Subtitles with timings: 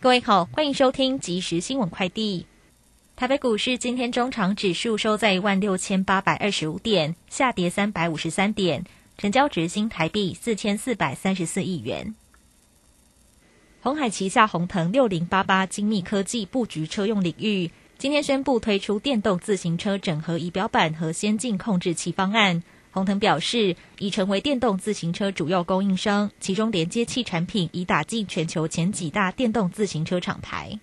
[0.00, 2.46] 各位好，欢迎收听即时新闻快递。
[3.16, 8.84] 台北股市今天中场指数收在一万六千八百二十五点，下跌三百五十三点，
[9.16, 12.14] 成交值新台币四千四百三十四亿元。
[13.80, 22.62] 红海旗下红腾六零八八精密科技布局车用领域，今天宣布推出电动自行车整合仪表板和先进控制器方案。
[22.98, 30.80] 红腾表示，已成为电动自行车主要供应商，其中连接器产品已打进全球前几大电动自行车厂牌。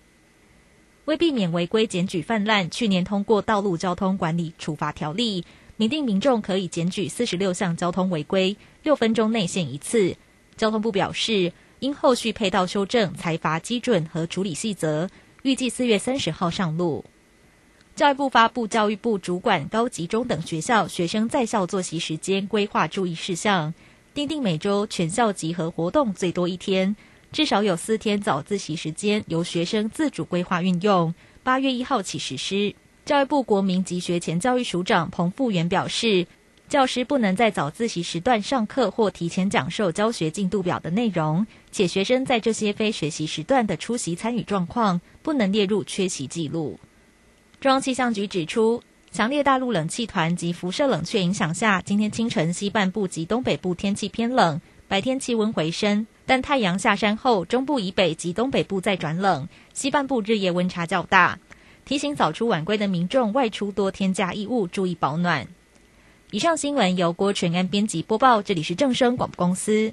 [1.04, 5.42] 为避免违规检举泛滥，去年通过《道路交通管理处罚条例》，
[5.76, 10.16] 明定民众可以检举四十六项交通违规，六分钟内限一次。
[10.56, 15.10] 交通部表示，因后续配套修正财罚基准和处理细则，
[15.42, 17.04] 预计四月三十号上路。
[17.96, 23.72] 教育部发布教育部主管高级中等学校学生在校作息时间规划注意事项，
[24.12, 26.94] 订定每周全校集合活动最多一天，
[27.32, 31.14] 至少有四天早自习时间由学生自主规划运用。
[31.42, 32.74] 八月一号起实施。
[33.06, 36.26] 教育部国民及学前教育署长彭富元表示，
[36.68, 46.78] 教师不能在早自习时段上课或提前讲授教学进度表的内容，且学生在这些非学习时段的出席参与状况不能列入缺席记录。
[47.66, 61.40] 中央气象局指出，强烈大陆冷气团及辐射冷却影响下，今天清晨西半部及东北部天气偏冷，白天气温回升，但太阳下山后，中部以北及东北部再转冷，西半部日夜温差较大。
[61.84, 65.48] 提醒早出晚归的民众外出多添加衣物，注意保暖。
[66.30, 69.92] 以上新闻由郭纯安编辑播报，这里是正声广播公司。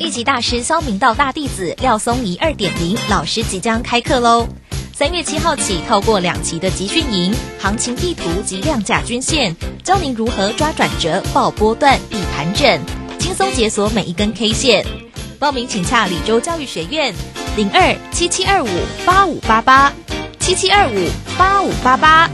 [0.00, 4.46] 一级大师肖明道大弟子廖松怡二点零老师即将开课喽！
[4.92, 12.80] 三月七号起，透过两期的集训营、行情地图及量价均线，教您如何抓转折、报波段、避盘整，
[13.18, 14.86] 轻松解锁每一根 K 线。
[15.40, 17.12] 报名请洽李州教育学院
[17.56, 18.68] 零二七七二五
[19.04, 19.92] 八五八八
[20.38, 22.30] 七七二五八五八八。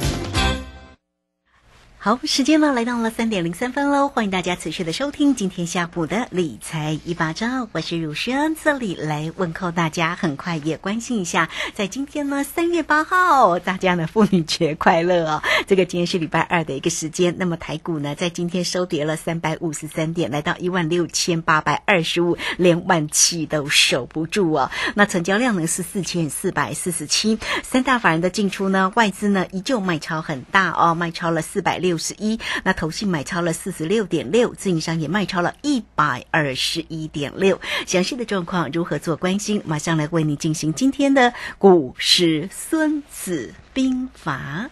[2.04, 15.42] 好，时间呢来到了三点零三分喽，欢迎大家持续的收听今天下午的理财一把照，我是如轩，这里来问候大家，很快也关心一下，在今天呢三月八号，大家呢妇女节快乐哦！
[15.66, 24.70] 这个今天是礼拜二的一个时间，那么台股呢在今天收跌了三百五十三点，来到一万六千八百二十五，连万七都守不住哦。
[24.94, 31.93] 那成交量呢是四千四百四十七，三大法人的进出呢，外资呢依旧卖超很大哦，卖超了四百六。
[31.94, 37.60] 六十一，那投信买超了四十六点六，自营商也卖超了一百二十一点六。
[37.86, 39.62] 详细的状况如何做关心？
[39.64, 44.68] 马上来为你进行今天的股市孙子兵法。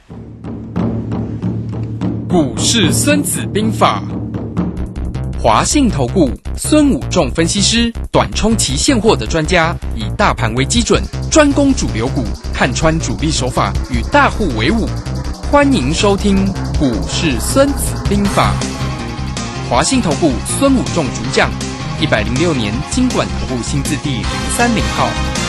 [2.29, 4.03] 股市孙子兵法，
[5.41, 11.01] 华信投顾孙武仲分析师，短冲期现货的专家，以大盘为基准，
[11.31, 14.89] 专攻主流股，看穿主力手法，与大户为伍。
[15.53, 16.47] 欢迎收听
[16.79, 18.55] 《股市孙子兵法》，
[19.71, 21.51] 华信投顾孙武仲主讲，
[22.01, 24.25] 一百零六年经管投顾新字第零
[24.57, 25.42] 三零号。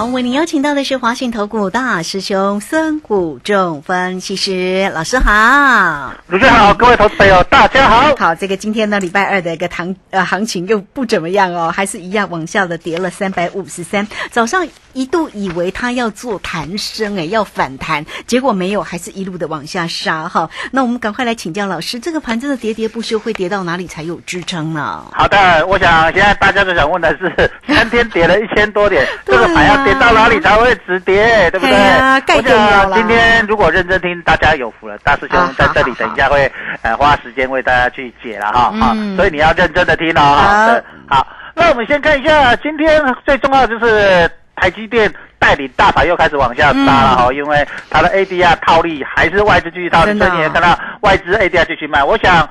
[0.00, 8.16] 好，为您邀请到的是华信投顾大师兄孙谷仲分析师老师好，主持人好，各位投资朋友大家好。
[8.16, 14.08] 好，这个今天呢礼拜二的一个行呃行情又不怎么样哦，还是一样往下的跌了三百五十三。
[14.30, 20.48] 早上一度以为它要做弹升哎，要反弹，结果没有，还是一路的往下杀哈。
[20.72, 25.04] 那我们赶快来请教老师，这个盘真的跌跌不休，会跌到哪里才有支撑呢？
[25.12, 31.74] 好的，我想现在大家都想问的是， 三天跌了一千多点，这个盘要跌到哪里才会止跌，对不对？
[31.74, 34.98] 哎呀盖我想今天如果认真听，大家有福了。
[35.04, 36.50] 大师兄在这里等一下会
[36.82, 40.82] 呃花时间为大家去解了哈，好、嗯所以你要认真的听哦。
[41.08, 44.30] 好那我们先看一下今天最重要的就是
[44.60, 45.12] 台积电。
[45.40, 52.04] 带领大盘又开始往下杀了哈、因为它的 ADR 套利还是外资继续套利，真的所以你也看到外资 ADR 继续卖。
[52.04, 52.46] 我想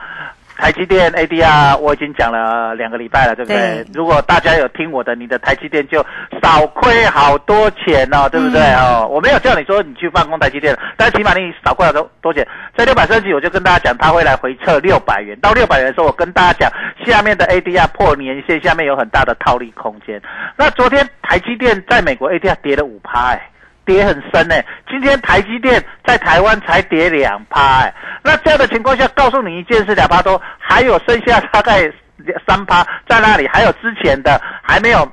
[0.59, 3.57] 台积电 ADR 我已经讲了两个礼拜了，对不对？
[3.57, 6.05] 对如果大家有听我的，你的台积电就
[6.43, 9.07] 少亏好多钱哦，对不对、嗯哦？
[9.09, 12.45] 我没有叫你说你去放空台积电，但起码你少亏好多多钱。
[12.77, 15.39] 在六百三十，我就跟大家讲，它会来回撤六百元。
[15.39, 16.71] 到六百元的时候，我跟大家讲，
[17.05, 20.21] 下面的 ADR 破年线，下面有很大的套利空间。
[20.57, 23.49] 那昨天台积电在美国 ADR 跌了五趴，哎。
[23.89, 24.55] 跌很深呢、
[24.87, 31.91] 今天台积电在台湾才跌两趴，哎，那这样的情况下，告诉你一件事，两趴多，还有剩下大概
[32.47, 35.11] 三趴在那里，还有之前的还没有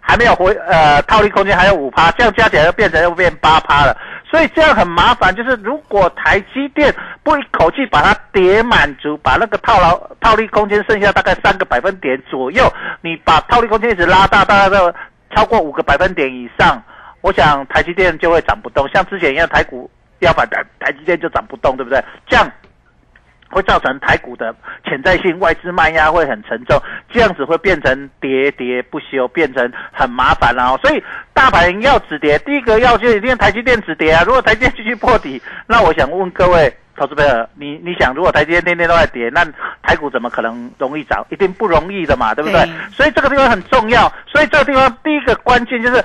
[0.00, 3.96] 还没有回呃套利空间还有五趴，这样加起来又变成又变八趴了，
[4.28, 5.32] 所以这样很麻烦。
[5.32, 6.92] 就是如果台积电
[7.22, 12.68] 不一口气把它跌满足，把那个套牢套利空间剩下大概三个百分点左右，
[13.00, 14.92] 你把套利空间一直拉大，大概到
[15.36, 16.82] 超过五个百分点以上，
[17.20, 22.02] 我想台积电就会涨不动，像之前一样台股要反弹，台积电就涨不动，对不对？
[22.26, 22.50] 这样。
[23.50, 24.54] 会造成台股的
[24.84, 26.78] 潜在性外资卖压会很沉重，
[27.10, 30.78] 这样子会变成喋喋不休，变成很麻烦了哦。
[30.82, 34.22] 所以大盘要止跌，第一个要就一定台积电止跌啊。
[34.26, 39.42] 如果台积电继续破底，那我想问各位投资朋友，你你想，如果台积电天天都在跌，那
[39.82, 41.24] 台股怎么可能容易涨？
[41.30, 42.62] 一定不容易的嘛，对不对？
[42.66, 44.12] 对所以这个地方很重要。
[44.26, 46.04] 所以这个地方第一个关键就是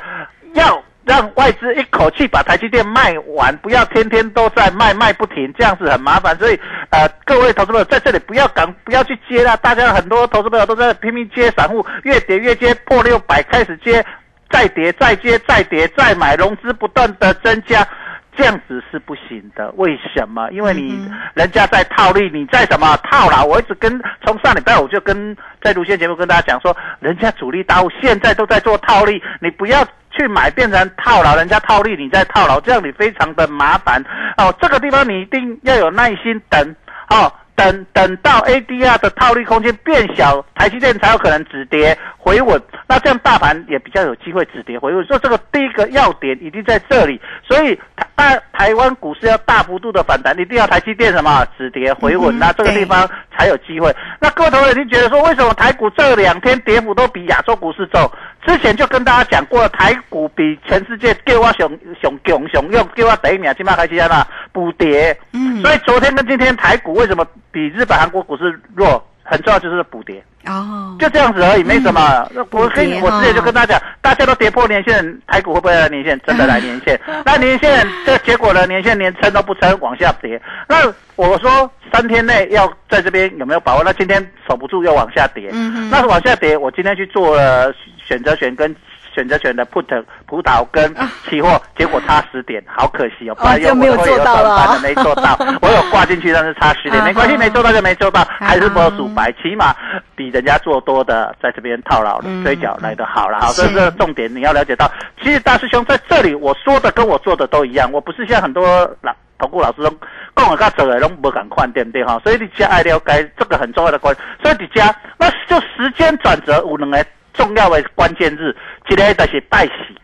[0.54, 6.38] 要让外资一口气把台积电卖完，不要天天都在卖卖不停，这样子很麻烦。
[6.38, 6.60] 所以
[6.92, 9.56] 呃，各位投资朋友在这里不要赶，不要去接啦。
[9.58, 14.06] 大家很多投资朋友都在拼命接散户，越跌越接，破六百开始接，
[14.50, 17.88] 再跌再接再跌再买，融资不断的增加。
[18.36, 20.50] 这样子是不行的，为什么？
[20.50, 23.46] 因为你、人家在套利，你在什么套牢？
[23.46, 34.04] 我一直跟从上礼拜我就跟在路线节目跟大家讲说，人家主力大户现在都在做套利，你不要去买变成套牢，人家套利你再套牢，这样你非常的麻烦
[34.38, 34.54] 哦。
[34.62, 36.75] 这个地方你一定要有耐心等
[37.10, 37.31] 哦。
[37.56, 42.60] 等等到 ADR 的套利空间变小，台积电才有可能止跌回稳。
[42.88, 45.06] 那这样大盘也比较有机会止跌回稳。
[45.06, 47.21] 所以这个第一个要点一定在这里。
[47.48, 53.07] 所以台台台湾股市要大幅度的反弹，一定要台积电什么止跌回稳，嗯那这个地方
[53.38, 53.94] 才有机会。
[54.20, 58.10] 那各位同学一定觉得说，为什么台股这两天跌幅都比亚洲股市重？
[58.46, 61.68] 之前就跟大家讲过了，台股比全世界给我熊
[62.02, 65.18] 熊熊熊用，给我等一名，今麦开始在那补跌。
[65.32, 69.04] 嗯所以昨天跟今天台股为什么比日本、韩国股市弱？
[69.26, 72.28] 很重要就是补跌，哦，就这样子而已，没什么。
[72.34, 76.19] 那我跟我之前就跟大家讲，大家都跌破年线，台股会不会来年线？
[76.25, 77.00] 真的来年线。
[77.25, 78.66] 那年线这结果呢？
[78.68, 80.42] 年线连撑都不撑，往下跌。
[80.68, 83.84] 那我说三天内要在这边有没有把握？
[83.84, 85.50] 那今天守不住又往下跌。
[85.51, 87.74] 嗯哼那是往下跌，我今天去做了
[88.06, 88.75] 选择权跟
[89.13, 90.94] 选择权的 put 葡萄跟
[91.30, 99.75] 期货，结果差十点，好可惜哦，就没有我会做到了短板的没做到， 我有挂进去，但是差十点，没关系，啊没做到就没做到，还是没有数白，起码
[100.15, 103.39] 比人家做多的在这边套牢的嗯追缴来的好了。
[103.39, 109.13] 好，这是重点，你要了解到，其实大师兄在这里我说的跟我做的都一样，我不是像很多老。
[109.39, 109.89] 投顾老师都
[110.38, 112.18] 讲我，甲做的拢无共款，对不对哈？
[112.24, 118.56] 所以你家爱了解这个很重要的关，所以你家那就时间转折有两个重要的关键日，
[118.88, 119.98] 今天就是拜喜，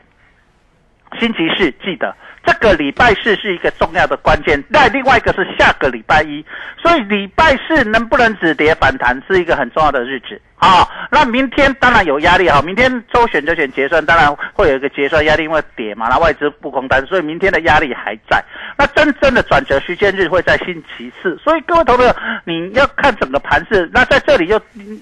[1.19, 6.43] 星期四记得这个礼拜四是一个重要的关键，那另外一个是下个礼拜一，
[6.81, 10.41] 所以礼拜四能不能止跌反弹是一个很重要的日子。
[10.59, 10.87] 啊。
[11.11, 18.43] 那明天当然有压力哈，明天周选择权结算当然会有一个结算压力，因为跌嘛，那外资不空单，所以明天的压力还在。
[18.77, 24.61] 那真正的转折时间日会在星期四，所以各位投资者你要看整个盘势，那在这里又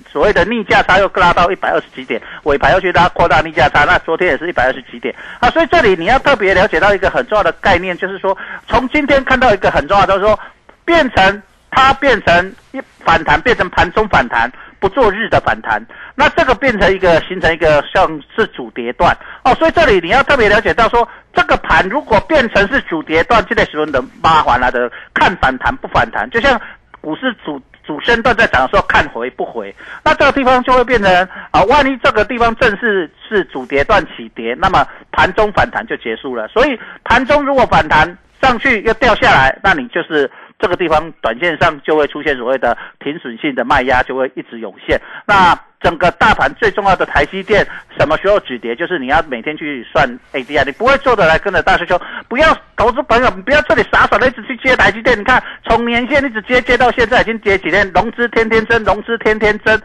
[0.09, 8.35] 所谓的逆价差又拉到一百二十几点，尾盘又去拉扩大逆价差，那昨天也是一百二十几点啊，所以这里你要特别了解到一个很重要的概念，就是说
[8.67, 10.39] 从今天看到一个很重要的，就是说
[10.85, 15.83] 变成它变成一反弹，变成盘中反弹，不做日的反弹，
[16.15, 19.15] 那这个变成一个形成一个像是主跌段。
[19.43, 26.59] 哦，所以这里你要特别了解到说，这个盘如果变成是主跌段，这类时候的麻烦了的看反弹不反弹，就像
[27.01, 36.47] 股市主主升段在涨的时候看回不回，那这个地方就会变成啊，万一这个地方正是是主跌段起跌，那么盘中反弹就结束了。
[36.49, 44.99] 所以盘中如果反弹上去又掉下来，那你就是这个地方短线上就会出现所谓的停损性的卖压，就会一直涌现。
[45.25, 47.63] 那整个大盘最重要的台积电
[47.99, 59.79] 什么时候止跌，就是你要每天去算 ADR，你不会做的来跟着大师兄，不要投资朋友，不要这里傻傻的一直去接台积电，你看从年线一直接接到现在已经跌几天，融资天天增，融资天天增。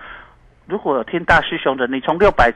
[0.66, 2.50] 如果有听大师兄的，你从六百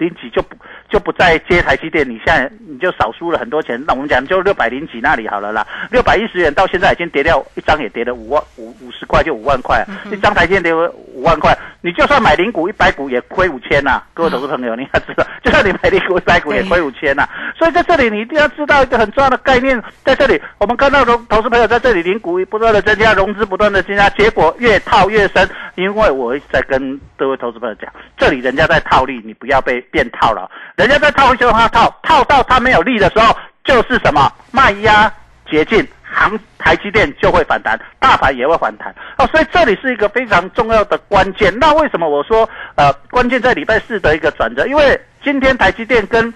[0.00, 0.56] 零几就不
[0.88, 3.78] 就不再接台积电，你现在你就少输了很多钱。
[3.86, 14.02] 那我们讲就六百零几那里好了啦，六百一十元到现在已经跌掉一张也跌了五万五五十块就五万块，一张台积电跌五万块，你就算买零股一百股也亏五千呐。
[14.14, 17.28] 各位投资朋友，你要知道， 就算你买零股一百股也亏五千呐。
[17.58, 25.46] 所以在这里你一定要知道一个很重要的概念，在这里我们看到投投资朋友在这里零股不断的增加，融资不断的增加，结果越套越深。
[25.76, 30.50] 因为我一直在跟各位投资朋友讲，这里人家在套利，你不要被变套了。
[30.76, 35.12] 人家在套利就让他套，套到他没有利的时候，就是什么卖压
[35.50, 38.94] 接近，行台积电就会反弹，大盘也会反弹。
[39.18, 41.52] 哦，所以这里是一个非常重要的关键。
[41.58, 44.66] 那为什么我说呃关键在礼拜四的一个转折？
[44.66, 46.32] 因为今天台积电跟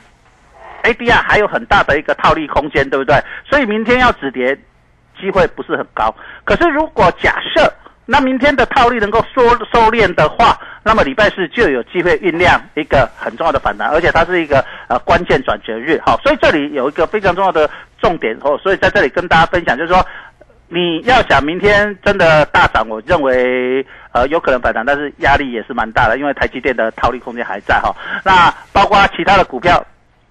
[0.83, 3.17] ADR 还有很大的一个套利空间，对不对？
[3.49, 4.55] 所以明天要止跌
[5.19, 6.15] 机会不是很高。
[6.45, 7.73] 可是如果假设
[8.07, 9.43] 那明天的套利能够收
[9.73, 17.69] 收敛的话，那么礼拜四就有机会酝酿一个很重要的反弹，而且它是一个呃关键转折日，好，所以这里有一个非常重要的
[17.99, 20.05] 重点哦，所以在这里跟大家分享，就是说
[20.69, 29.83] 你要想明天真的大涨，我认为呃有可能反弹，但是压力也是蛮大的，因为台积电的套利空间还在哈，那包括其他的股票。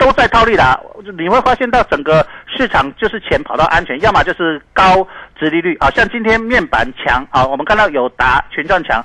[0.03, 0.77] 都在套利啦，
[1.17, 5.07] 你会发现到整个市场就是钱跑到安全，要么就是高
[5.39, 9.01] 殖利率啊，像今天面板强啊，我们看到有达群创强，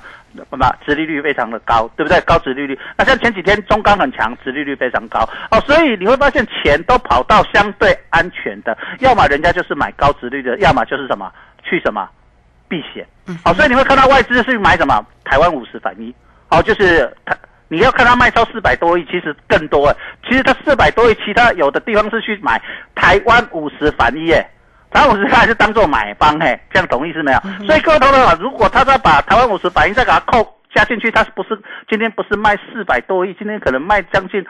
[0.51, 2.19] 那么殖利率非常的高，对不对？
[2.21, 2.77] 高殖利率。
[2.97, 11.31] 那像前几天中钢很强，殖利率非常高哦，所以你会发现钱都跑到相对安全的，要么人家就是买高殖率的，要么就是什么
[11.63, 12.09] 去什么
[12.67, 13.07] 避险。
[13.45, 16.13] 好，所以你会看到外资是买什么台湾五十反一，
[16.49, 17.33] 好，就是它。
[17.69, 19.95] 你要看它卖超四百多亿，其实更多哎。
[20.27, 22.59] 其实它四百多亿，其他有的地方是去买
[22.95, 24.43] 台湾五十反一哎，
[24.91, 27.39] 台湾五十它还是当做买方嘿，这样懂意思没有？
[27.65, 31.49] 所以各位同学如果他再把台湾五十反一再给它扣加进去，它是不是
[31.87, 33.35] 今天不是卖四百多亿？
[33.37, 34.43] 今天可能卖将近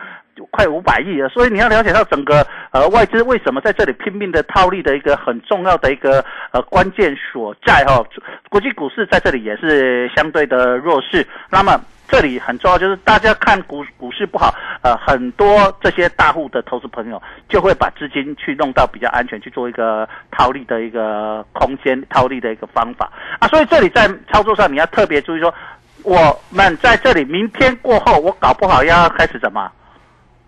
[0.51, 1.27] 快五百亿了。
[1.27, 8.01] 所以你要了解到整个呃外资为什么在这里拼命的套利的一个很重要的一个呃关键所在哈。
[8.49, 11.77] 国际股市在这里也是相对的弱势，那么。
[12.09, 23.47] 这里很重要，就是大家看股股市不好，呃，很多这些大户的投资朋友就会把资金去弄到比较安全，去做一个套利的一个空间，套利的一个方法啊。
[23.47, 25.53] 所以这里在操作上你要特别注意，说
[26.03, 29.71] 我们在这里明天过后，我搞不好要开始什么？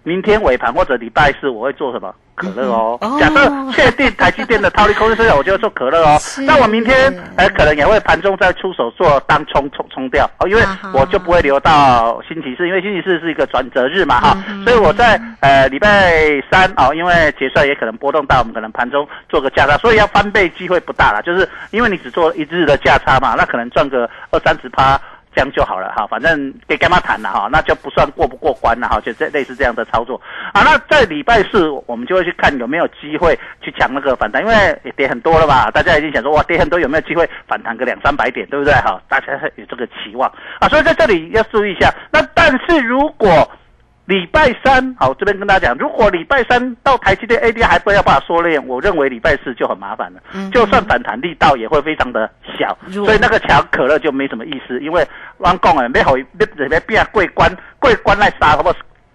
[0.03, 2.13] 明天尾盘或者礼拜四我会做什么？
[2.34, 2.98] 可乐哦。
[3.20, 6.17] 假设确定台积电的套利空间，我就做可乐哦。
[6.48, 14.36] 那我明天哎，可能也会盘中再出手做当冲冲冲掉哦，因为我就不会留到星期四，因为星期四是一个转折日嘛哈。
[14.65, 25.00] 所以我在呃礼拜三哦，因为结算也可能波动大，我们可能盘中做个价差，所以要翻倍机会不大了，就是因为你只做一日的价差嘛，那可能赚个二三十趴。
[25.33, 30.19] 这样就好了哈，反正给干妈谈了哈，那就不算过不过关了哈，就这类似这样的操作
[30.53, 30.61] 啊。
[30.63, 35.71] 那在礼拜四我们就会去看有没有机会去抢那个反弹，因为跌很多了吧？
[35.71, 38.73] 大家已经想说哇，跌很多有没有机会反弹个两三百点，对不对？
[38.73, 41.93] 哈，大家有这个期望啊，所以在这里要注意一下。
[42.11, 43.50] 那但是如果
[44.05, 50.20] 礼拜三，好，这边跟大家讲，如果礼拜三到台积电 A D 还不要把它缩量，我认为礼拜四就很麻烦了。
[50.34, 56.24] 嗯，就算反弹力道也会非常的小，所以那个抢可乐就没什么意思，因为我讲诶，没好，你
[56.58, 58.74] 准备变过关，过关来杀，好不？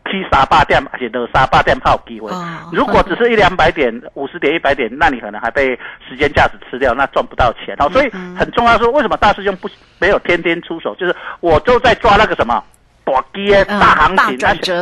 [0.09, 2.31] 七杀八点，而且都杀八点有机会。
[2.73, 5.77] 如果只是一两百点、五十点、一百点，那你可能还被
[6.09, 7.75] 时间价值吃掉，那赚不到钱。
[7.81, 12.63] 哦，所以很重要，说为什么大师兄不没有天天出手，就是我就在抓那个什么。
[13.07, 14.37] 大机的大行情，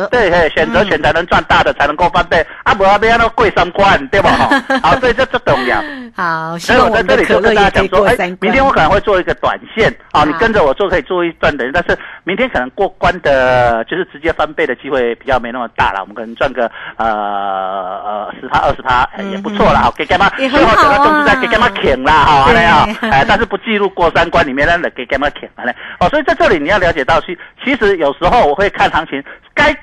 [0.09, 2.43] 对嘿，选择权才能赚大的，才能够翻倍。
[2.63, 4.31] 啊，不要变那贵三关，对吧？
[4.81, 5.77] 好，所以这这重要。
[6.17, 15.99] 好，所以我在这里就跟大家讲说，哎，明天我可能会做一个短线，啊，你跟着我做可以做一段的，但是明天可能过关的，就是直接翻倍的机会比较没那么大了。
[16.01, 19.79] 我们可能赚个呃呃十趴二十趴也不错了。
[19.79, 20.29] 好，给干嘛？
[20.37, 23.09] 最后整个都是在给干嘛啃啦，好，没有？
[23.11, 25.75] 哎，但是不记录过三关里面的给干嘛啃，好嘞。
[25.99, 28.14] 哦，所以在这里你要了解到，其其实有。
[28.19, 29.75] 时候我会看行情，该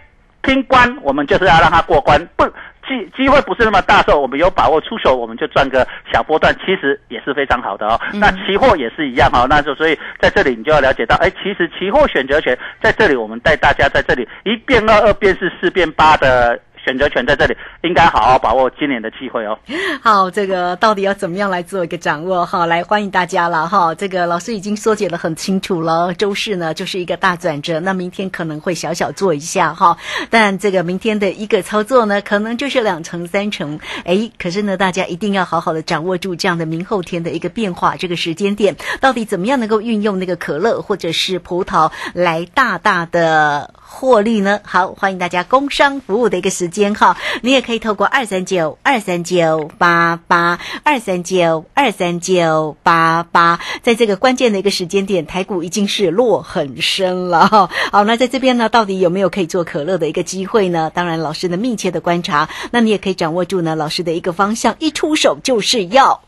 [0.43, 2.45] 拼关我们就是要让它过关，不
[2.89, 8.01] 机机会不是那么大时候，我们有把握出手，我们就赚个小波段，其实也是非常好的哦。
[8.15, 19.59] 那期货也是一样哈，那就所以在这里你就要了解到，哎，其实期货选择权在这里，我们带大家在这里一变二，二变四，四变八的选择权在这里，应该好好把握今年的机会哦。
[20.03, 22.67] 好，这个到底要怎么样来做一个掌握哈？
[22.67, 23.95] 来欢迎大家了哈。
[23.95, 29.97] 这个老师已经说解的很清楚了，周四呢就是一个大转折，那明天可能会小小做一下哈，
[30.31, 33.79] 但这个明天的一个操作呢，可能就是两成三成。
[34.05, 43.73] 哎，可是呢，大家一定要好好的掌握住这样的明后天的一个变化，这个时间点到底怎么样能够运用那个可乐或者是葡萄来大大的。
[43.93, 44.59] 获利呢？
[44.65, 57.71] 好，欢迎大家工商服务的一个时间哈，你也可以透过二三九二三九八八二三九二三九八八，在这个关键的一个时间点，台股已经是落很深了哈。
[57.93, 60.91] 好，那在这边呢，到底有没有可以做可乐的一个机会呢？
[60.93, 66.23] 当然，老师的密切的观察，那你也可以掌握住呢，老师的一个方向，一出手就是要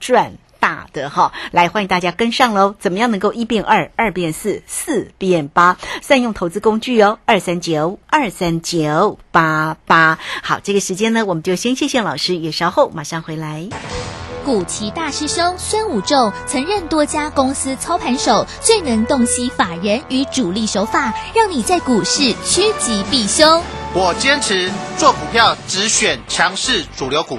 [0.00, 0.32] 赚。
[0.60, 2.74] 大的哈，来欢迎大家跟上喽！
[2.78, 5.78] 怎么样能够一变二，二变四，四变八？
[6.02, 10.18] 善用投资工具哦，二三九二三九八八。
[10.42, 13.66] 好，这个时间呢，我们就先谢谢老师，也稍后马上回来。
[14.42, 23.62] 古奇大师兄孙武仲曾任多家公司操盘手，最能洞悉法人与主力手法，让你在股市趋吉避凶。
[23.92, 27.38] 我坚持做股票只选强势主流股，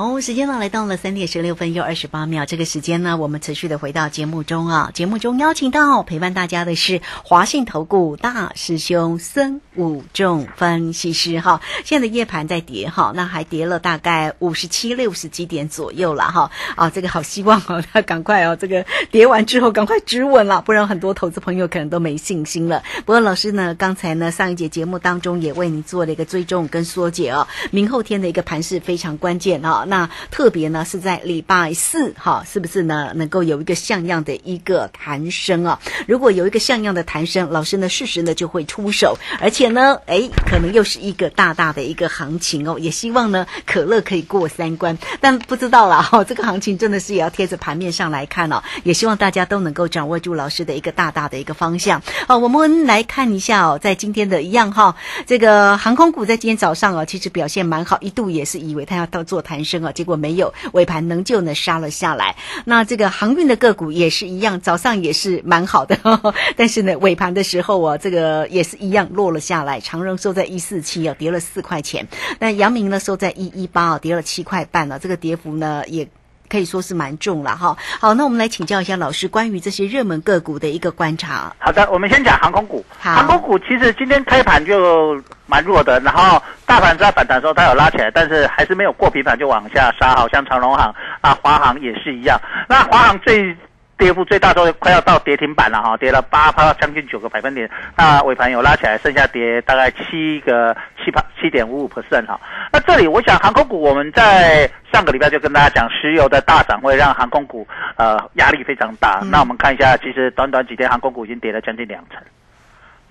[0.00, 2.46] 好，时间呢来到了三点十六分又二十八秒。
[2.46, 4.90] 这个时间呢，我们持续的回到节目中啊。
[4.94, 11.60] 节目中邀请到陪伴大家的是华信投顾大师兄孙武仲分析师哈。
[11.84, 16.50] 现在的夜盘在跌哈，那还跌了大概五十七六十几点左右了哈。
[16.76, 22.82] 啊，这个好希望哦，他 赶快哦，这个跌完之后赶快止稳了，不然很多投资朋友可能都没信心了。
[23.04, 27.46] 不过老师呢，刚才呢上一节节目当中也为你做了一个追踪跟缩解哦。
[27.70, 29.84] 明后天的一个盘势非常关键啊。
[29.90, 33.10] 那特别呢是在礼拜四哈，是不是呢？
[33.16, 35.80] 能够有一个像样的一个弹升啊？
[36.06, 42.78] 如果有一个像样的弹升，老师呢适时呢就会出手，而且呢，哎，可能又是一个大大的一个行情哦。
[42.78, 48.62] 也希望呢可乐可以过三关，但不知道啦哈，这个行情真的是也要贴着盘面上来看哦。
[48.84, 52.38] 也希望大家都能够掌握住老师的一个大大的一个方向哦。
[52.38, 54.94] 我们来看一下哦，在今天的一样哈，
[55.26, 59.92] 这个航空股在今天早上哦，其实表现蛮好，一度也是以为它要到做弹升啊。
[59.92, 62.34] 结果没有，尾盘仍旧呢杀了下来。
[62.64, 65.96] 那这个航运的个股也是一样，早上也是蛮好的，
[66.56, 69.80] 但是呢尾盘的时候啊，这个也是一样落了下来。
[69.80, 72.08] 长荣收在一四七啊，跌了四块钱。
[72.40, 74.98] 那阳明呢收在一一八啊，跌了七块半了。
[74.98, 76.08] 这个跌幅呢也。
[76.50, 77.74] 可以说是蛮重了哈。
[78.00, 81.54] 好，那我们来请教一下老师关于这些热门个股的一个观察。
[81.58, 82.84] 好的，我们先讲航空股。
[82.98, 92.38] 航空股其实今天开盘就蛮弱的，然后大盘在反弹的时候它有拉起来，但是还是没有过平盘就往下杀，好像长荣航啊、华航也是一样。
[92.68, 93.56] 那华航最
[94.00, 97.68] 跌幅最大都快要到跌停板了哈，跌了八趴，将近九个百分点。
[97.94, 102.40] 那尾盘有拉起来，剩下跌大概七个七趴七点五五 percent 哈。
[102.72, 109.20] 那这里我想航空股我们在上个礼拜就跟大家讲，石油的大涨会让航空股呃压力非常大。
[109.30, 112.18] 那我们看一下，其实短短几天航空股已经跌了将近两成。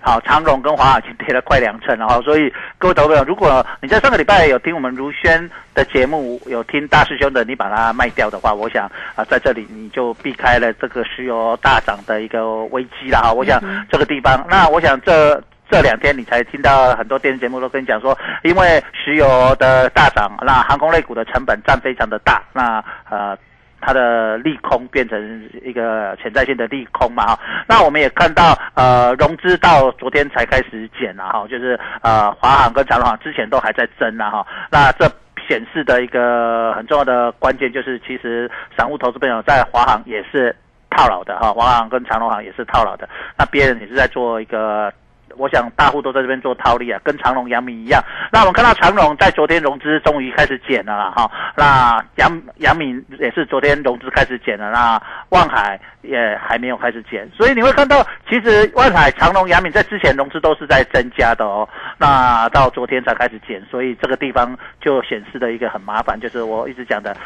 [0.02, 13.30] 好，长荣跟华航已经跌了快两成了哈，所以各位投资者，如果你在上个礼拜有听我们如轩的节目，有听大师兄的，你把它卖掉的话，我想啊，在这里你就避开了这个石油大涨的一个危机了哈。
[13.30, 13.60] 我想
[13.90, 15.38] 这个地方，那我想这
[15.70, 23.36] 这两天你才听到很多电视节目都跟你讲说，因为石油的大涨，那航空类股的成本占非常的大，那呃。
[23.80, 35.10] 它的利空变成一个潜在性的利空嘛哈，那我们也看到呃融资到昨天才开始减了哈，就是呃华航跟长荣航之前都还在增了哈，那这
[35.48, 40.54] 显示的一个很重要的关键就是其实散户投资朋友在华航也是
[40.90, 44.92] 套牢的哈，华航跟长荣航也是套牢的，那别人也是在做一个。
[45.36, 48.02] 我想大户都在这边做套利啊，跟长隆、阳明一样。
[48.32, 51.30] 那我们看到长隆在昨天融资终于开始减了啦，哈。
[51.56, 57.28] 那阳阳明也是昨天融资开始减了，那万海也还没有开始减。
[57.36, 61.68] 所以你会看到，其实万海、长隆、阳明在之前融资都是在增加的哦。
[61.98, 67.16] 那到昨天才开始减，所以这个地方就显示了一个很麻烦，就是我一直讲的。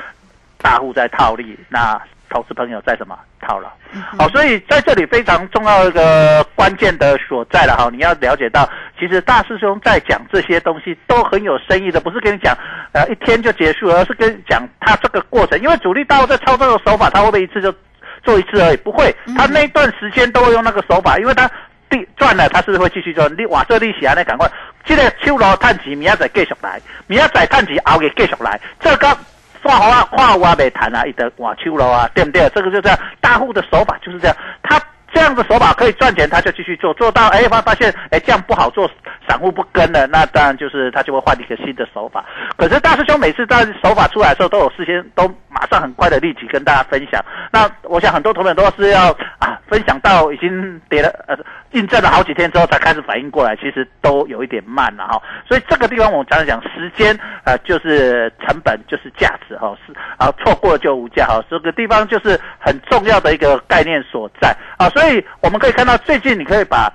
[0.56, 3.68] 大户在套利，那投资朋友在什么套牢。
[4.18, 12.56] 好，所以在这里非常重要一个关键的所在了哈，你要了解到，其实大师兄在讲这些东西都很有深意的，不是跟你讲
[12.92, 17.72] 呃一天就结束，而是跟你讲他这个过程，因为主力大户在操作的手法，他会不会一次就
[18.24, 18.76] 做一次而已？
[18.78, 21.48] 不会，他那一段时间都会用那个手法，因为他
[21.90, 24.50] 利赚了，他是会继续赚，你哇这利息啊，那赶快，
[24.84, 29.16] 这个手路探钱，明仔再继续来，明仔再探钱，后日继续来，这个。
[29.64, 32.48] 画好啊，画我没谈啊，一得哇秋楼啊，对不对？
[32.54, 34.78] 这个就这样，大户的手法就是这样，他
[35.12, 38.90] 这样的手法可以赚钱，他就继续做，做到哎发发现哎这样不好做，
[39.28, 42.24] 散户不跟了，那当然就是他就会换一个新的手法。
[42.56, 47.24] 可是大师兄每次在手法出来的时候，都有事先都马上很快的立即跟大家分享。
[47.52, 51.36] 那我想很多同学都是要啊分享到已经跌了呃
[51.74, 55.20] 印证了好几天之后才开始反应过来，其实都有一点慢了哈。
[55.46, 61.44] 所以这个地方我们常常讲时间呃就是成本就是价值哈，是啊错过了就无价哈。
[61.50, 64.88] 这个地方就是很重要的一个概念所在啊。
[64.88, 66.92] 所以我们可以看到最近你可以把。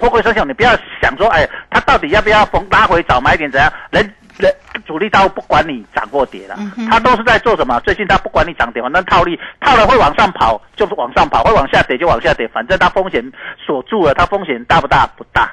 [0.00, 3.72] 货柜三雄，你不要想说，哎，他到底要不要逢拉回早买点怎样？
[3.90, 6.56] 人人主力大户不管你涨或跌了，
[6.90, 7.78] 他都是在做什么？
[7.80, 13.24] 最近他不管你涨跌，反正套利套了会往上跑，就是往上跑；会往下跌就往下跌，反正他风险
[13.64, 15.06] 锁住了，他风险大不大？
[15.16, 15.50] 不大。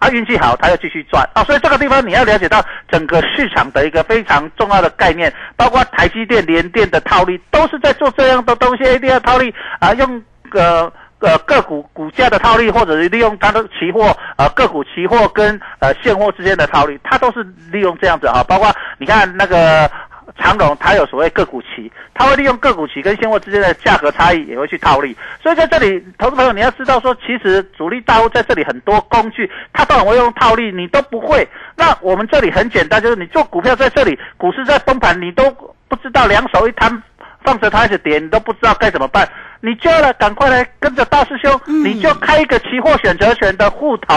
[0.00, 1.44] 他运气好，他要继续赚啊！
[1.44, 8.82] 所以这个地方你要了解到整个市场的一个非常重要的概念，包括台积电、联电的套利，都是在做这样的东西。
[8.94, 10.60] 一定要套利啊，用个。
[10.72, 18.44] 呃，呃个股股价的套利，或者是利用它的期货，呃，个股期货跟呃现货之间的套利，它都是利用这样子啊。
[18.44, 19.90] 包括你看那个
[20.38, 25.16] 长荣，它有所谓个股期，它会利用个股期跟现货之间的价格差异，也会去套利。
[25.42, 31.46] 所以在这里，投资朋友你要知道说，其实主力大户在这里很多工具，它都很会用套利，你都不会。
[31.76, 35.50] 那我们这里很简单，就是你做股票在这里，股市在崩盘，你都
[35.88, 37.02] 不知道两手一摊，
[37.44, 39.28] 放着它一直跌，你都不知道该怎么办。
[39.64, 44.14] 你就要赶快来跟着大师兄，你就开一个期货选择权的户头，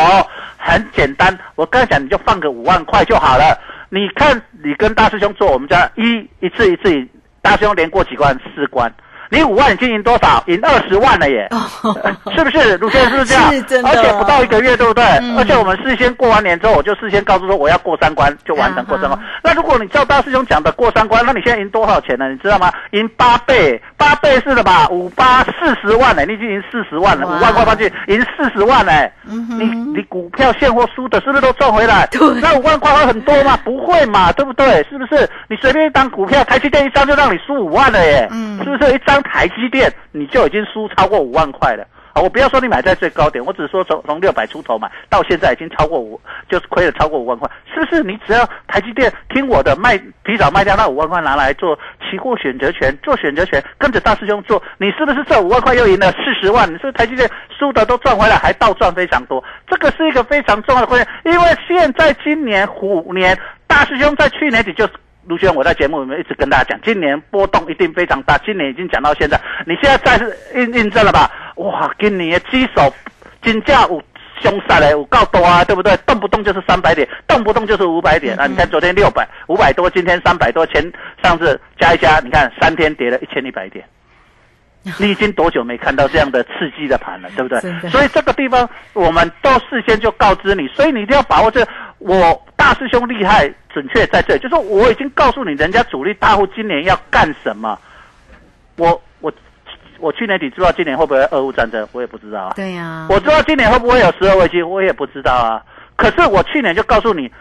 [0.58, 1.38] 很简单。
[1.54, 3.56] 我刚才讲，你就放个五万块就好了。
[3.90, 7.08] 你看，你跟大师兄做，我们家一一次一次，
[7.44, 8.36] 大师兄连过几关？
[8.56, 8.92] 四关。
[9.30, 10.44] 你五万经赢多少？
[10.48, 11.50] 赢二十万了耶，
[12.36, 12.78] 是不是？
[12.78, 13.52] 卢先生是不是这样？
[13.54, 13.90] 是真的。
[13.90, 15.04] 而且不到一个月，对不对？
[15.38, 19.20] 而且我们事先过完年之后，我就事先告诉说我要过三关，就完成过三关。
[19.44, 22.30] 那如果你照大师兄讲的过三关，那你现在赢多少钱呢？
[22.30, 22.72] 你知道吗？
[22.92, 24.88] 赢八倍，八倍是的吧？
[24.90, 28.92] 五八四十万呢，你已经赢四十万了，五万块放进赢四十万呢。
[29.24, 32.08] 你你股票现货输的是不是都赚回来？
[32.42, 33.58] 那五万块会很多吗？
[33.66, 34.86] 不会嘛，对不对？
[34.90, 35.28] 是不是？
[35.50, 38.28] 你随便一张股票，台积电一张就让你输五万了耶？
[38.32, 39.15] 嗯，是不是一张？
[39.24, 42.22] 台积电，你就已经输超过五万块了啊！
[42.22, 48.02] 我不要说你买在最高点，我只是说从从六百出头买到现在已经超过五，就是亏了超过五万块，是不是？
[48.04, 56.68] 你只要台积电听我的卖，提早卖掉那五万块拿来做期货选择权，做选择权跟着大师兄做，你是不是这五万块又赢了四十万？
[56.68, 59.44] 你是不是台积电输的都赚回来，还倒赚非常多？
[59.68, 64.88] 这个是一个非常重要的关键，因为现在今年虎年，大师兄在去年底就。
[65.28, 68.38] 卢轩，我在节目里面一直跟大家讲，今年波动一定非常大。
[68.40, 71.32] 今年已经讲到现在，你现在再次印印证了吧？
[71.56, 72.94] 哇，今年的基手
[73.42, 74.02] 金价有
[74.42, 75.98] 凶杀嘞，有够多啊，对不对？
[76.06, 78.46] 动不动就是三百点，动不动就是五百点啊！
[78.46, 80.84] 你看昨天六百五百多，今天三百多，前
[81.24, 83.84] 上次加一加，你看三天跌了一千一百点。
[85.00, 87.90] 你已经多久没看到这样的刺激的盘了，对不对？
[87.90, 91.68] 所以这个地方我们都事先就告知你，所以你一定要把握这。
[92.06, 97.78] 我大师兄厉害，准确在这，就是我已经告诉你，人家主力大户今年要干什么。
[98.78, 99.34] 我我
[99.98, 102.54] 我去年底知道今年会不会俄乌战争，我也不知道啊。
[102.56, 103.08] 对呀。
[103.10, 105.64] 我知道今年会不会有十二危机，我也不知道啊。
[105.96, 107.32] 可是我去年就告诉你。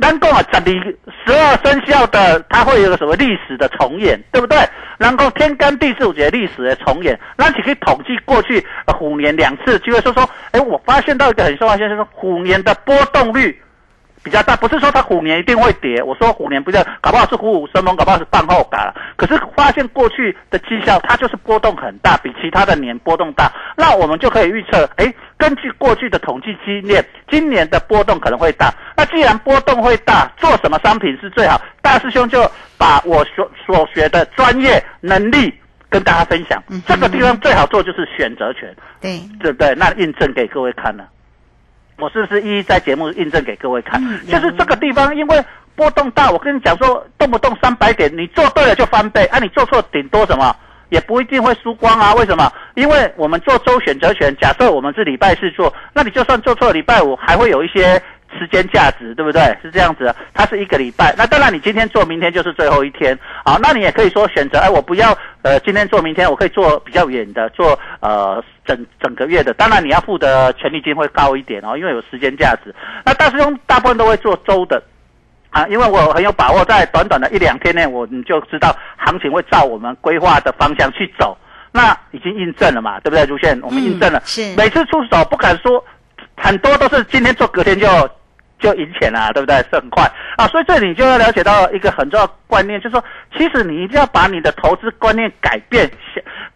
[0.00, 0.78] 能够啊，这里
[1.26, 4.56] 十二生肖的，它会有个什么历史的重演，对不对？
[4.96, 8.64] 能够天干地支节历史的重演，那你可以统计过去
[8.96, 13.60] 虎年两次，就会说说，哎，我发现到一个很重要现象，说虎年的波动率。
[14.22, 16.02] 比较大，不是说它虎年一定会跌。
[16.02, 18.94] 我说虎年不是，搞不好是虎虎生风，搞不好是半后改了。
[19.16, 23.52] 可是发现过去的绩效，它就是波动很大，比其他的年波动大。
[23.76, 28.72] 那我们就可以预测，哎，根据过去的统计经验，今年的波动可能会大。
[28.96, 31.60] 那既然波动会大，做什么商品是最好？
[31.80, 32.42] 大师兄就
[32.76, 35.52] 把我所所学的专业能力
[35.88, 36.62] 跟大家分享。
[36.86, 39.74] 这个地方最好做就是选择权，对对不对？
[39.74, 41.04] 那印证给各位看了。
[41.98, 44.00] 我是不是一一在节目印证给各位看？
[44.26, 50.54] 就是这个地方，因为波动大，我跟你讲说，动不动三百点，你做对了就翻倍，啊，你做错顶多什么，
[50.90, 52.14] 也不一定会输光啊。
[52.14, 52.50] 为什么？
[52.74, 58.00] 因为我们做周选择权，假设我们是礼拜四做，那你就算做错礼拜五，还会有一些
[58.38, 59.40] 时间价值，对不对？
[59.62, 61.14] 是这样子的，它是一个礼拜。
[61.16, 63.18] 那当然，你今天做，明天就是最后一天。
[63.44, 69.54] 好，那你也可以说选择，哎，我不要呃今天做，明天我可以做比较远的，做呃整整个月的。
[69.54, 72.74] 当然，你要付的权利金会高一点哦，因为有时间价值。
[73.04, 74.82] 那大师兄大部分都会做周的。
[75.50, 81.34] 啊，因为我很有把握，在短短的一两天内，我你就知道行情会照我们规划的方向去走。
[81.72, 83.24] 那已经印证了嘛，对不对？
[83.24, 85.82] 如线我们印证了，是每次出手不敢说
[86.40, 87.86] 很多都是今天做，隔天就
[88.58, 89.56] 就赢钱了，对不对？
[89.70, 90.04] 是很快
[90.36, 93.04] 啊，所以这里你就要了解到一个很重要观念，就是说，
[93.36, 95.90] 其实你一定要把你的投资观念改变，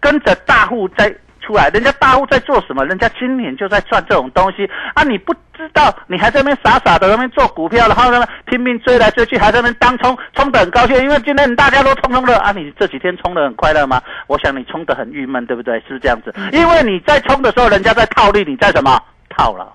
[0.01, 1.15] 跟着大户在。
[1.45, 2.87] 出来，人家大户在做什么？
[2.87, 4.65] 人家今年就在赚这种东西
[4.95, 5.03] 啊！
[5.03, 12.53] 你不知道，你还在那边傻傻的那边做股票，然后呢拼命追来追去，还在那边当冲，冲得很高兴，因为今天大家都冲冲乐啊！
[12.53, 14.01] 你这几天冲得很快乐吗？
[14.29, 15.81] 我想你冲得很郁闷，对不对？
[15.81, 16.33] 是不是这样子？
[16.53, 18.97] 因为你在冲的时候，人家在套利，你在什么
[19.37, 19.73] 套了？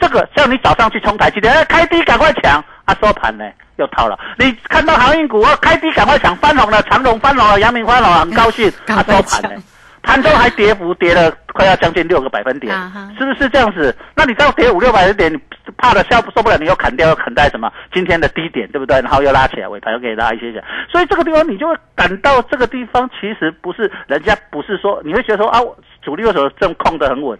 [0.00, 2.96] 这个像你早上去冲台积电，开低赶快抢啊！
[3.00, 3.44] 收盘呢
[3.76, 4.16] 又套了。
[4.38, 9.02] 你看到航运股啊，开低赶快抢，翻红了，长荣翻红了，阳明翻红了，很高兴 啊！
[9.02, 9.60] 收盘呢？
[10.00, 12.72] 盘中还跌幅跌了快要将近六个百分点，
[13.18, 13.94] 是不是这样子？
[14.14, 15.38] 那你到跌五六百分点，你
[15.76, 19.00] 怕的消受不了，你又砍掉，又砍在什么今天的低点，对不对？
[19.00, 25.60] 然后又拉起来，尾盘又给拉一些些，所以这个地方你就会感到这个地方其实不是人家不是说你会觉得说啊，
[26.00, 27.36] 主力为什么这么控得很稳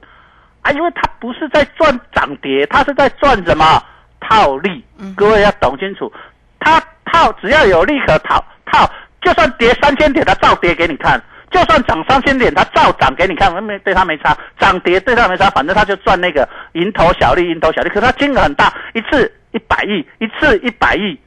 [0.69, 0.73] 啊？
[0.73, 3.83] 因为它不是在赚涨跌，它是在赚什么
[4.21, 4.85] 套利？
[5.17, 6.13] 各位要懂清楚，
[6.61, 8.89] 它套只要有利可套套，
[9.23, 11.21] 就算跌三千点，它照跌给你看。
[11.51, 17.89] 就算涨三千点，它照涨给你看，没对它没差；涨跌对它没差，反正它就赚那个蝇头小利，蝇头小利。
[17.89, 21.19] 可是它金额很大，一次一百亿，一次一百亿，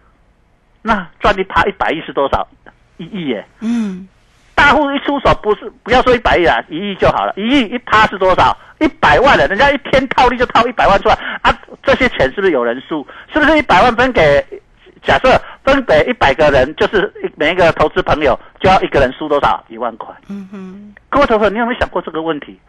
[0.84, 2.47] 那赚一趴一百亿是多少？
[2.97, 3.43] 一亿耶！
[3.62, 4.08] 嗯，
[4.62, 7.34] 大户一出手，不是不要说一百亿啊，一亿就好了。
[7.36, 8.56] 一亿一趴是多少？
[8.80, 11.52] 一百万了，人家一天套利就套一百万出来啊！
[11.82, 13.06] 这些钱是不是有人输？
[13.34, 14.45] 是不是一百万分给？
[15.02, 15.30] 假设
[15.63, 19.63] 分给一百个人，就是每一个投资朋友就要一个人输多少？
[19.67, 20.13] 一万块。
[20.30, 22.60] 嗯哼，各位投资者，你有没有想过这个问题？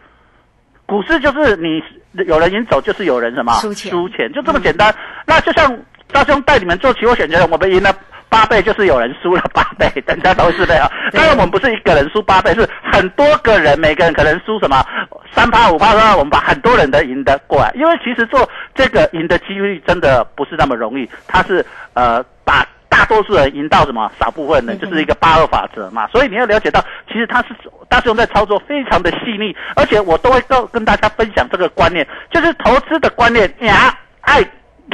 [0.87, 1.83] 股市就是你
[2.27, 4.95] 有人赢走，就是有人什么输钱，输钱就这么简单。
[5.27, 5.79] 那就像
[6.11, 7.95] 大兄带你们做期货选择，我们赢了
[8.33, 10.91] 八倍，就是有人输了八倍，大家都是这样。
[11.13, 14.83] 当然我们不是一个人输八倍，是很多个人，每个人可能输什么
[15.31, 17.71] 三趴五趴的话，我们把很多人都赢得过来。
[17.75, 21.65] 因为其实做这个赢的几率真的不是那么容易，它是。
[21.95, 26.09] 呃，把大多数人赢到什么少部分人，就是一个八二法则嘛。
[26.09, 27.49] 所以你要了解到，其实他是
[27.87, 33.53] 大师兄在操作非常的细腻，而且我都会跟跟大家分享这个观念，就是投资的观念。
[33.59, 34.43] 呀，爱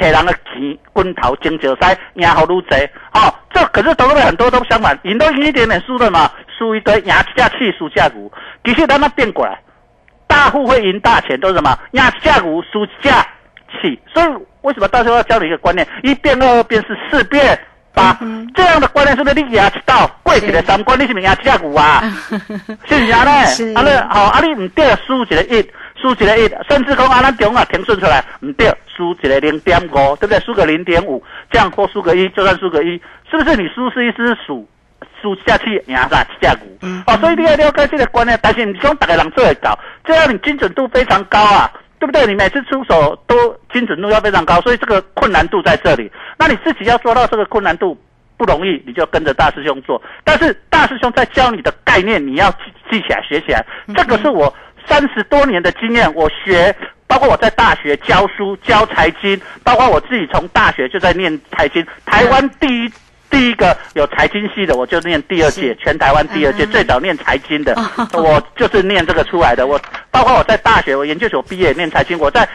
[0.01, 2.89] 给人的钱滚头金九塞，赢好路贼。
[3.13, 8.33] 哦，这可是投资很多都相反，赢都赢一点点，输的嘛，输一堆，赢下去，输下股。
[8.65, 9.59] 其实他们变过来，
[10.27, 11.79] 大户会赢大钱，都是什么？
[11.93, 13.27] 赢下股，输下
[13.81, 14.01] 气。
[14.15, 14.27] 所以。
[14.63, 15.87] 为什么到时候要教你一个观念？
[16.03, 17.59] 一变二，变是四变
[17.95, 18.19] 八，
[18.55, 20.11] 这样的观念是不是你也知道？
[20.25, 22.03] 贵起来三观，你是不是也加股啊？
[22.29, 23.23] 是不是啊？
[23.23, 23.31] 呢？
[23.77, 25.63] 啊咧，好，啊你唔对，输一个一，
[25.95, 30.41] 输一个一，甚至讲啊，咱中啊停顺出来唔对，输一个零点五，对不对？
[30.41, 34.69] 输个零点五，这样或输个一，就算输个一，是不是你输是一只数，
[35.23, 36.67] 输下去赢啥加股？
[37.07, 41.73] 哦，所以你要了解这个观念，但是你讲大家人做会搞，这样你精准度非常高啊。
[42.01, 42.25] 对不对？
[42.29, 43.35] 你每次出手都
[43.73, 46.09] 精准度要非常高，所以这个困难度在这里。
[46.39, 47.99] 那你自己要做到这个困难度
[48.37, 50.01] 不容易，你就跟着大师兄做。
[50.23, 52.49] 但是大师兄在教你的概念，你要
[52.89, 53.67] 记起来、学起来。
[53.97, 54.55] 这个是我
[54.87, 56.73] 三十多年的经验，我学，
[57.09, 62.93] 包括我在大学教书教财经，包括我自己从大学就在念财经，台湾第一。
[63.31, 67.77] 第一个有财经系的，我就念第二届，全台湾第二届最早念财经的，
[68.15, 69.67] 我就是念这个出来的。
[69.67, 69.79] 我
[70.11, 72.49] 包括我在大学，我研究所毕业念财经，我在。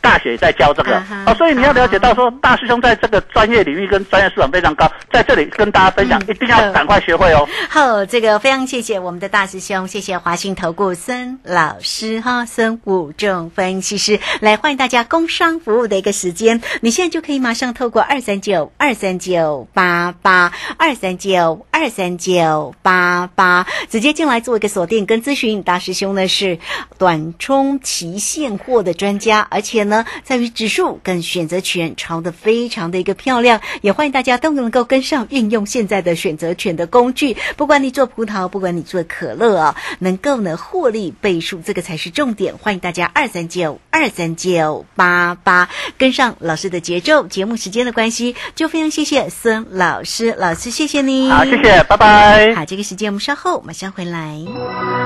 [0.00, 7.48] 大学在教这个哦，所以你要了解到说，大师兄在这个专业领域跟专业素养非常高，在这里跟大家分享，一定要赶快学会哦。
[7.68, 25.62] 好，这个非常谢谢我们的大师兄，谢谢华信投顾孙老师哈，孙武正分析师来欢迎大家工商服务的一个时间，你现在就可以马上透过二三九二三九八八二三九二三九八八直接进来做一个锁定跟咨询。
[25.62, 26.58] 大师兄呢是
[26.98, 30.04] 短冲期现货的专家，而且呢。
[30.24, 37.36] 在于指数跟选择权抄的非常的一个漂亮，也欢迎大家都能够跟上运用现在的选择权的工具。
[37.56, 42.56] 不管你做葡萄，不管你做可乐啊，能够呢获利倍数，这个才是重点。
[42.58, 47.26] 欢迎大家二三九二三九八八跟上老师的节奏。
[47.26, 51.30] 节目时间的关系，就非常谢谢孙老师，老师谢谢你。
[51.30, 52.54] 好，谢谢，拜拜。
[52.54, 55.05] 好，这个时间我们稍后马上回来。